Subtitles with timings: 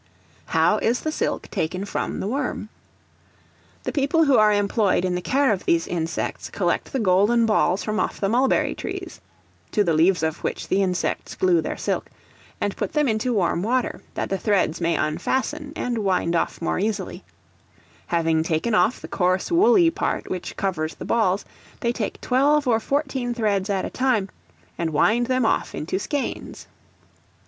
[0.47, 2.69] How is the Silk taken from the Worm?
[3.83, 7.83] The people who are employed in the care of these insects collect the golden balls
[7.83, 9.21] from off the mulberry trees,
[9.69, 12.09] (to the leaves of which the insects glue their silk)
[12.59, 16.79] and put them into warm water, that the threads may unfasten and wind off more
[16.79, 17.23] easily;
[18.07, 21.45] having taken off the coarse woolly part which covers the balls,
[21.79, 24.29] they take twelve or fourteen threads at a time,
[24.79, 26.65] and wind them off into skeins.